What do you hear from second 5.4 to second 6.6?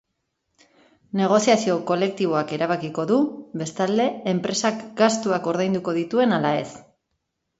ordainduko dituen ala